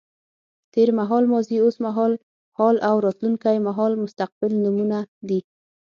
[0.73, 2.13] تېر مهال ماضي، اوس مهال
[2.57, 5.39] حال او راتلونکی مهال مستقبل نومونه دي.